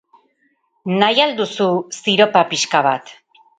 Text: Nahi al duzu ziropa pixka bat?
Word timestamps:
Nahi 1.03 1.21
al 1.27 1.35
duzu 1.43 1.69
ziropa 1.99 2.45
pixka 2.55 2.85
bat? 2.91 3.17